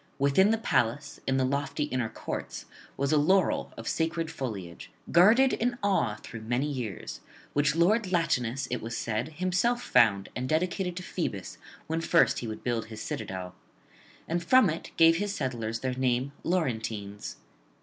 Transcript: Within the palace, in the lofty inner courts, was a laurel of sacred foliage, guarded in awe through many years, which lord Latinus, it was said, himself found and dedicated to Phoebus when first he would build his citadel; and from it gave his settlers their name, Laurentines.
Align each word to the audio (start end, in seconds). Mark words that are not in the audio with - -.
Within 0.17 0.49
the 0.49 0.57
palace, 0.57 1.19
in 1.27 1.37
the 1.37 1.45
lofty 1.45 1.83
inner 1.83 2.09
courts, 2.09 2.65
was 2.97 3.11
a 3.11 3.17
laurel 3.19 3.71
of 3.77 3.87
sacred 3.87 4.31
foliage, 4.31 4.89
guarded 5.11 5.53
in 5.53 5.77
awe 5.83 6.15
through 6.23 6.41
many 6.41 6.65
years, 6.65 7.21
which 7.53 7.75
lord 7.75 8.11
Latinus, 8.11 8.67
it 8.71 8.81
was 8.81 8.97
said, 8.97 9.33
himself 9.33 9.83
found 9.83 10.29
and 10.35 10.49
dedicated 10.49 10.95
to 10.97 11.03
Phoebus 11.03 11.59
when 11.85 12.01
first 12.01 12.39
he 12.39 12.47
would 12.47 12.63
build 12.63 12.85
his 12.87 12.99
citadel; 13.03 13.53
and 14.27 14.43
from 14.43 14.71
it 14.71 14.89
gave 14.97 15.17
his 15.17 15.35
settlers 15.35 15.81
their 15.81 15.93
name, 15.93 16.31
Laurentines. 16.43 17.35